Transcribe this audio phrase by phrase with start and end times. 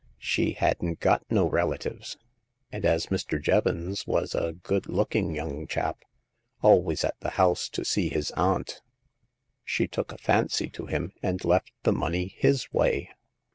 [0.17, 2.17] She hadn't got no relatives;
[2.71, 3.39] and as Mr.
[3.39, 5.99] Jevons was a good looking young chap,
[6.63, 8.81] always at the house to see his aunt,
[9.63, 13.11] she took a fancy to him and left the money his way."